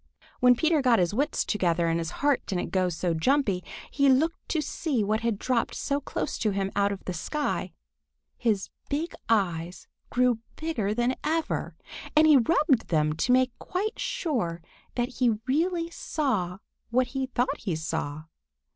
[0.39, 4.49] When Peter got his wits together and his heart didn't go so jumpy, he looked
[4.49, 7.71] to see what had dropped so close to him out of the sky.
[8.35, 11.75] His big eyes grew bigger than ever,
[12.15, 14.59] and he rubbed them to make quite sure
[14.95, 16.57] that he really saw
[16.89, 18.23] what he thought he saw.